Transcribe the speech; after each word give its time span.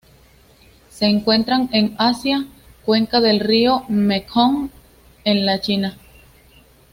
Se 0.89 1.05
encuentran 1.05 1.69
en 1.73 1.93
Asia: 1.99 2.47
cuenca 2.85 3.21
del 3.21 3.39
río 3.39 3.85
Mekong 3.87 4.69
en 5.25 5.45
la 5.45 5.61
China. 5.61 5.95